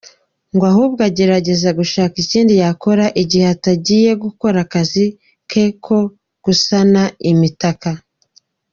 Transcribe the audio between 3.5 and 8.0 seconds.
atagiye gukora akazi ke ko gusana imitaka.